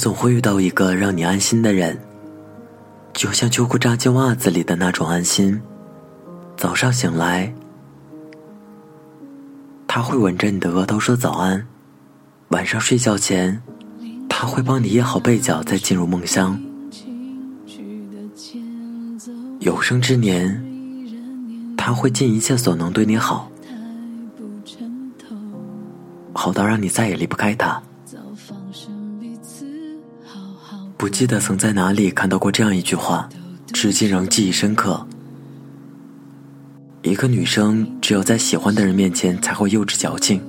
[0.00, 2.00] 总会遇到一个让你安心的人，
[3.12, 5.60] 就像秋裤扎进袜子里的那种安心。
[6.56, 7.52] 早上醒来，
[9.86, 11.60] 他会吻着你的额头说早安；
[12.48, 13.60] 晚上睡觉前，
[14.26, 16.58] 他会帮你掖好被角再进入梦乡。
[19.58, 20.64] 有生之年，
[21.76, 23.50] 他会尽一切所能对你好，
[26.32, 27.82] 好到让你再也离不开他。
[31.00, 33.26] 不记得曾在哪里看到过这样一句话，
[33.72, 35.06] 至今仍记忆深刻。
[37.00, 40.42] 一个女生只有在喜欢的人面前才会幼稚矫情，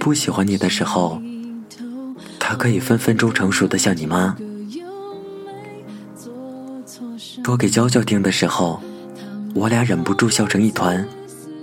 [0.00, 1.22] 不喜欢你的时候，
[2.40, 4.36] 她可以分分钟成熟的像你妈。
[7.44, 8.82] 说给娇娇听的时候，
[9.54, 11.06] 我俩忍不住笑成一团。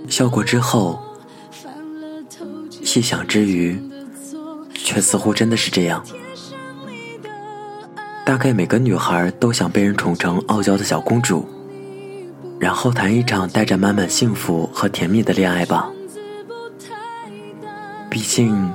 [0.08, 0.98] 笑过之后，
[2.70, 3.78] 细想之余，
[4.72, 6.02] 却似乎真的是这样。
[8.24, 11.46] 大概每个女孩都想被人宠成傲娇的小公主，
[12.58, 15.90] 然后谈一场带着满满幸福和甜蜜的恋爱吧。
[18.10, 18.72] 毕竟，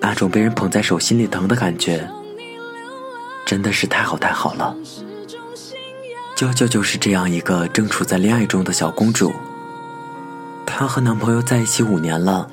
[0.00, 2.08] 那种被人捧在手心里疼的感觉，
[3.44, 4.74] 真的是太好太好了。
[6.34, 9.32] 娇娇就是这样一个正处在恋爱中的小公主，
[10.64, 12.48] 她和男朋友在一起五年了，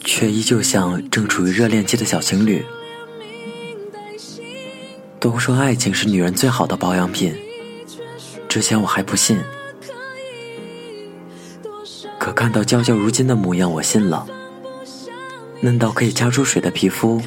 [0.00, 2.64] 却依旧像正处于热恋期的小情侣。
[5.24, 7.34] 都说爱情是女人最好的保养品，
[8.46, 9.38] 之前我还不信，
[12.18, 14.26] 可看到娇娇如今的模样，我信了。
[15.62, 17.22] 嫩到可以掐出水的皮肤，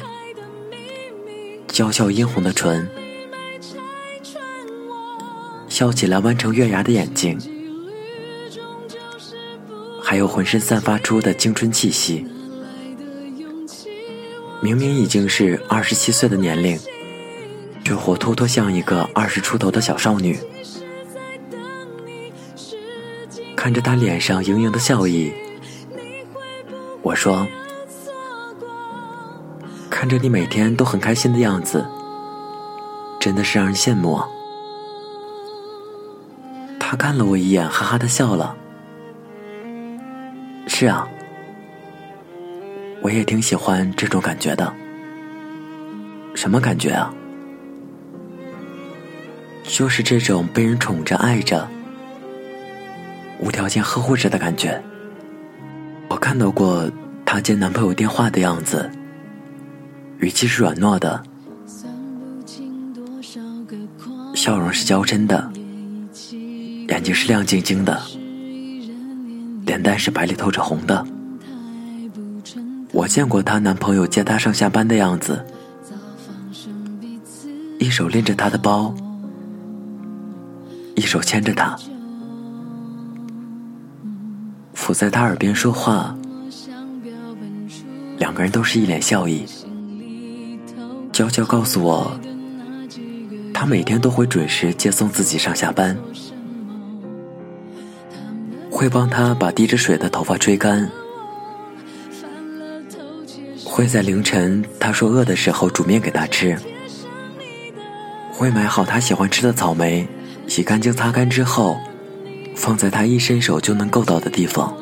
[1.66, 2.88] 娇娇殷红的唇，
[5.68, 7.36] 笑起来弯成月牙的眼睛，
[10.00, 12.24] 还有浑身散发出的青春气息。
[14.62, 16.78] 明明已经是二十七岁的年龄。
[17.88, 20.38] 却活脱脱像一个二十出头的小少女。
[23.56, 25.32] 看着她脸上盈盈的笑意，
[27.00, 27.46] 我说
[29.88, 31.86] ：“看着你每天都很开心的样子，
[33.18, 34.28] 真的是让人羡慕。”啊。”
[36.78, 38.54] 他看了我一眼，哈哈的笑了。
[40.66, 41.08] 是啊，
[43.00, 44.74] 我也挺喜欢这种感觉的。
[46.34, 47.14] 什么感觉啊？
[49.68, 51.68] 就是这种被人宠着、爱着、
[53.38, 54.82] 无条件呵护着的感觉。
[56.08, 56.90] 我看到过
[57.24, 58.90] 她接男朋友电话的样子，
[60.18, 61.22] 语气是软糯的，
[64.34, 65.48] 笑容是娇嗔的，
[66.88, 68.00] 眼睛是亮晶晶的，
[69.66, 71.06] 脸蛋是白里透着红的。
[72.90, 75.44] 我见过她男朋友接她上下班的样子，
[77.78, 78.92] 一手拎着她的包。
[81.08, 81.74] 手牵着他，
[84.74, 86.14] 伏在他耳边说话，
[88.18, 89.46] 两个人都是一脸笑意。
[91.10, 92.20] 娇娇告诉我，
[93.54, 95.96] 她每天都会准时接送自己上下班，
[98.70, 100.90] 会帮他把滴着水的头发吹干，
[103.64, 106.54] 会在凌晨他说饿的时候煮面给他吃，
[108.30, 110.06] 会买好他喜欢吃的草莓。
[110.48, 111.78] 洗干净、擦干之后，
[112.56, 114.74] 放在他一伸手就能够到的地方。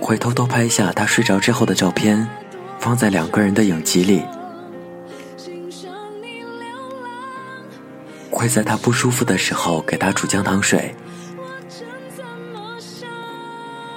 [0.00, 2.26] 会偷偷拍下他睡着之后的照片，
[2.78, 4.22] 放在两个人的影集里。
[8.30, 10.94] 会在他不舒服的时候给他煮姜糖水。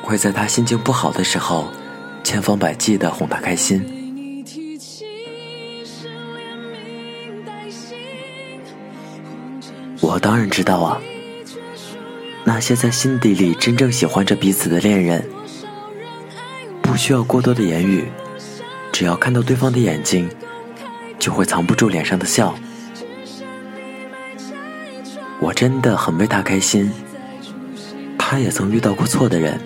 [0.01, 1.69] 会在他心情不好的时候，
[2.23, 3.98] 千方百计的哄他开心。
[10.19, 10.99] 我当然知道啊，
[12.43, 15.23] 那些在心底里真正喜欢着彼此的恋人，
[16.81, 18.03] 不需要过多的言语，
[18.91, 20.29] 只要看到对方的眼睛，
[21.17, 22.53] 就会藏不住脸上的笑。
[25.39, 26.91] 我真的很为他开心，
[28.17, 29.57] 他也曾遇到过错的人，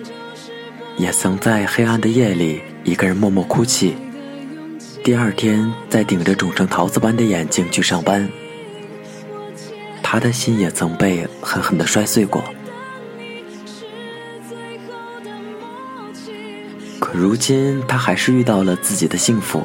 [0.96, 3.96] 也曾在黑暗的夜里一个人默默哭泣，
[5.02, 8.30] 第二天再顶着肿成桃子般的眼睛去上班。
[10.14, 12.40] 他的心也曾被狠狠的摔碎过，
[17.00, 19.64] 可如今他还是遇到了自己的幸福，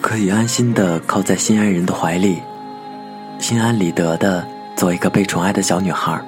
[0.00, 2.38] 可以安心的靠在心爱人的怀里，
[3.38, 6.18] 心安理得的做一个被宠爱的小女孩。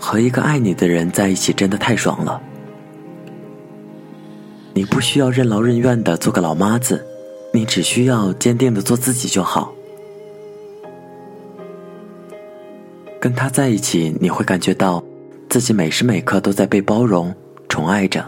[0.00, 2.42] 和一个爱你的人在一起真的太爽了。
[4.74, 7.06] 你不需要任劳任怨的做个老妈子，
[7.54, 9.72] 你只需要坚定的做自己就好。
[13.20, 15.02] 跟他在一起，你会感觉到
[15.48, 17.34] 自己每时每刻都在被包容、
[17.68, 18.24] 宠爱着。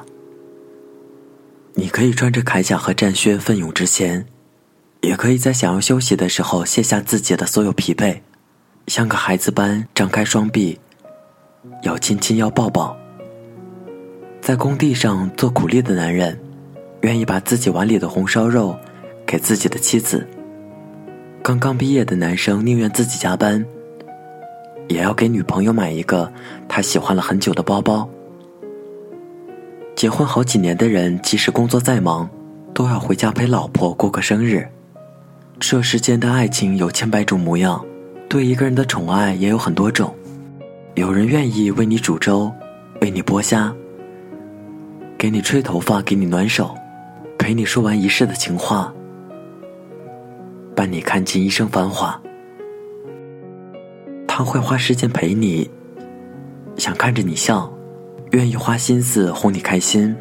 [1.74, 4.26] 你可以穿着铠甲和战靴奋勇直前，
[5.02, 8.20] 也可以在想要休息的时候卸下自己的所有疲惫，
[8.88, 10.78] 像个孩子般张开双臂，
[11.84, 12.96] 要亲亲要抱抱。
[14.40, 16.38] 在工地上做苦力的男人，
[17.02, 18.76] 愿意把自己碗里的红烧肉
[19.24, 20.26] 给自己的妻子。
[21.42, 23.64] 刚刚毕业的男生宁愿自己加班，
[24.90, 26.30] 也要给女朋友买一个
[26.68, 28.06] 她喜欢了很久的包包。
[29.94, 32.28] 结婚好几年的人，即使工作再忙，
[32.74, 34.66] 都要回家陪老婆过个生日。
[35.60, 37.84] 这世间的爱情有千百种模样，
[38.28, 40.12] 对一个人的宠爱也有很多种。
[40.94, 42.50] 有人愿意为你煮粥，
[43.00, 43.72] 为你剥虾。
[45.16, 46.74] 给你吹头发，给你暖手，
[47.38, 48.92] 陪你说完一世的情话，
[50.74, 52.20] 伴你看尽一生繁华。
[54.40, 55.70] 他会花时间陪你，
[56.78, 57.70] 想看着你笑，
[58.30, 60.16] 愿意花心思哄你开心。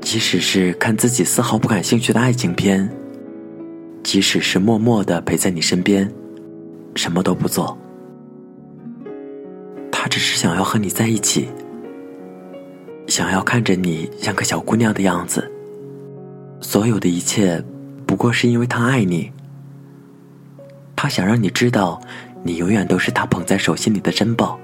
[0.00, 2.88] 即使是看自己丝毫不感兴趣的爱情片，
[4.04, 6.08] 即使是默默的陪在你身边，
[6.94, 7.76] 什么都不做，
[9.90, 11.48] 他只是想要和你在一起。
[13.08, 15.50] 想要看着你像个小姑娘的样子，
[16.60, 17.60] 所有的一切，
[18.06, 19.32] 不过是因为他爱你。
[20.98, 22.00] 他想让你知道，
[22.42, 24.58] 你永远都是他捧在手心里的珍宝。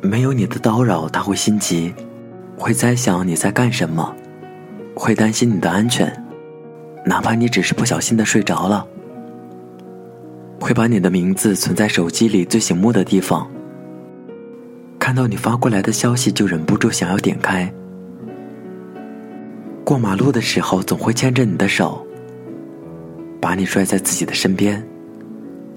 [0.00, 1.92] 没有你的叨扰，他会心急，
[2.56, 4.14] 会猜想你在干什么，
[4.94, 6.10] 会担心你的安全，
[7.04, 8.86] 哪怕你只是不小心的睡着了，
[10.60, 13.50] 会把你的名字存在手机里最醒目的地方。
[14.98, 17.72] 看到你发过来的消息，就忍不住想要点开。
[19.84, 22.06] 过马路的时候，总会牵着你的手，
[23.40, 24.86] 把你拽在自己的身边。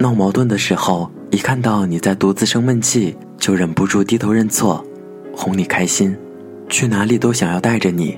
[0.01, 4.83] 闹矛盾的时候，一看到你在独自生闷气，就忍不住低头认错，
[5.35, 6.17] 哄你开心。
[6.67, 8.17] 去哪里都想要带着你，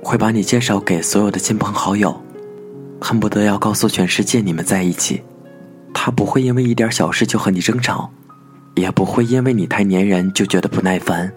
[0.00, 2.14] 会把你介绍给所有的亲朋好友，
[3.00, 5.20] 恨不得要告诉全世界你们在一起。
[5.92, 8.08] 他不会因为一点小事就和你争吵。
[8.76, 11.32] 也不会因为你太粘人就觉得不耐烦。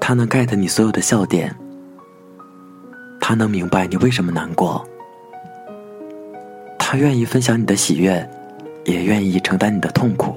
[0.00, 1.54] 他能 get 你所有的笑点，
[3.20, 4.84] 他能明白你为什么难过，
[6.76, 8.28] 他愿意分享你的喜悦，
[8.84, 10.34] 也愿意承担你的痛苦。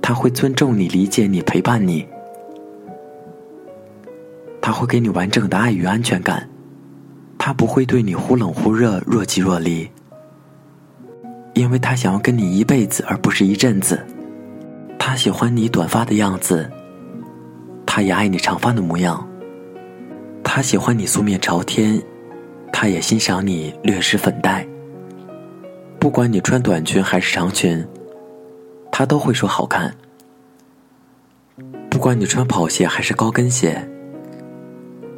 [0.00, 2.06] 他会尊重你、理解你、陪伴你，
[4.60, 6.48] 他会给你完整的爱与安全感，
[7.38, 9.88] 他不会对你忽冷忽热、若即若离。
[11.54, 14.04] 因为他想要跟你一辈子，而不是一阵子。
[14.98, 16.70] 他喜欢你短发的样子，
[17.86, 19.26] 他也爱你长发的模样。
[20.42, 22.02] 他喜欢你素面朝天，
[22.72, 24.66] 他也欣赏你略施粉黛。
[26.02, 27.86] 不管你穿短裙还是长裙，
[28.90, 29.96] 他都会说好看。
[31.88, 33.88] 不管你穿跑鞋还是高跟鞋，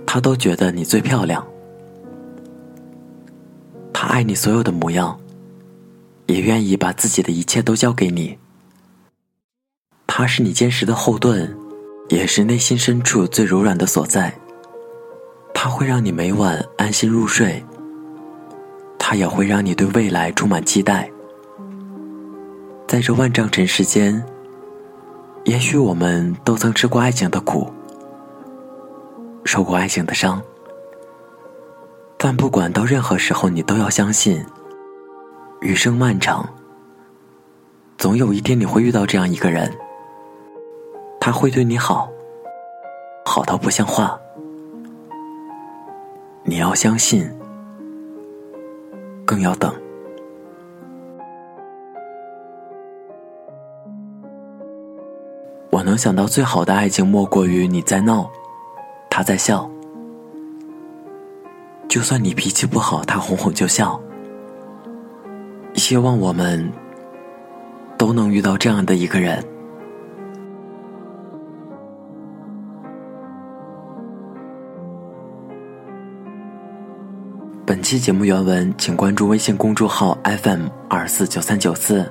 [0.04, 1.42] 他都觉得你最漂亮。
[3.94, 5.18] 他爱你所有的模样。
[6.26, 8.38] 也愿意把自己的一切都交给你。
[10.06, 11.56] 他是你坚实的后盾，
[12.10, 14.34] 也是内心深处最柔软的所在。
[15.54, 17.64] 他会让你每晚安心入睡，
[19.06, 21.10] 他也会让你对未来充满期待。
[22.88, 24.24] 在这万丈尘世间，
[25.44, 27.70] 也许我们都曾吃过爱情的苦，
[29.44, 30.40] 受过爱情的伤，
[32.16, 34.42] 但不管到任何时候，你都要相信。
[35.60, 36.48] 余生漫长，
[37.98, 39.70] 总有一天你会遇到这样一个人，
[41.20, 42.08] 他会对你好，
[43.26, 44.18] 好到不像话。
[46.44, 47.30] 你要相信，
[49.24, 49.74] 更要等。
[55.70, 58.30] 我能想到最好的爱情，莫过于你在闹，
[59.10, 59.68] 他在笑。
[61.88, 64.00] 就算你脾气不好，他哄哄就笑。
[65.74, 66.72] 希望我们
[67.98, 69.44] 都能遇到这样的一个人。
[77.84, 82.10] 期节目原文请关注微信公众号 fm 二四九三九四。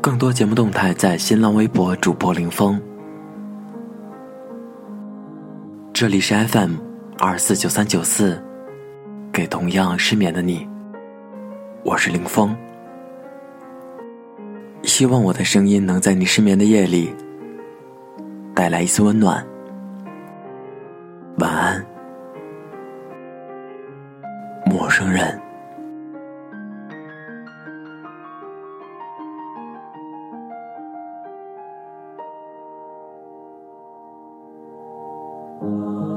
[0.00, 2.82] 更多节目动态在新浪微博主播林峰。
[5.92, 6.72] 这里是 fm
[7.20, 8.42] 二四九三九四
[9.32, 10.66] 给同样失眠的你。
[11.84, 12.56] 我是林峰。
[14.82, 17.14] 希望我的声音能在你失眠的夜里
[18.52, 19.46] 带来一丝温暖。
[21.38, 21.63] 晚安。
[35.60, 36.13] Oh, you.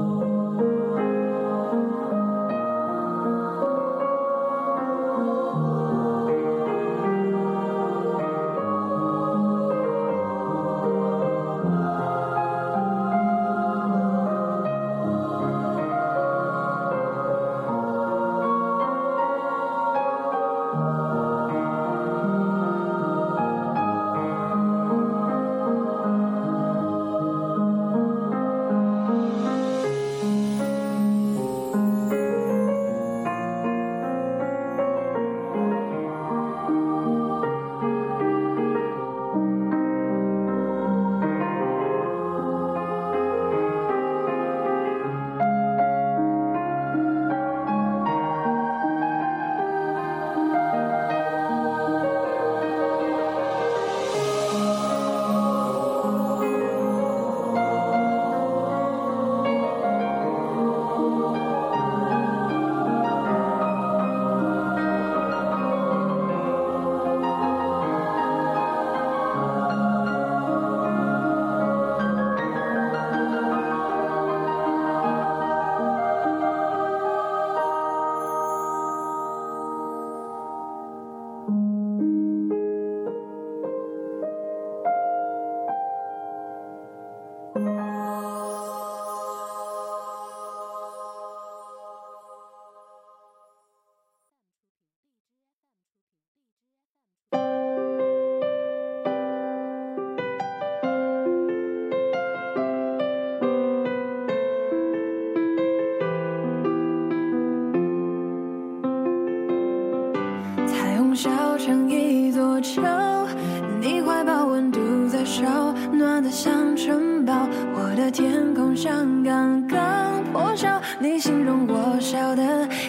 [116.88, 122.42] 城堡，我的天空像刚刚破晓，你形容我笑的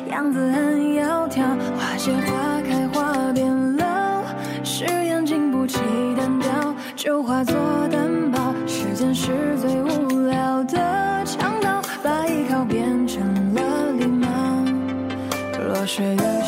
[0.09, 1.43] 样子很窈窕，
[1.77, 4.23] 花谢花开花变老，
[4.63, 5.81] 誓言经不起
[6.15, 7.53] 单调，就化作
[7.91, 10.77] 担保，时间是最无聊的
[11.25, 13.21] 强盗，把依靠变成
[13.53, 14.29] 了礼貌。
[15.61, 16.38] 若雪月。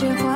[0.00, 0.29] 些话。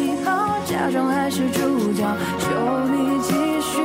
[0.00, 2.02] 你好假装还是主角
[2.38, 2.48] 求
[2.88, 3.78] 你继续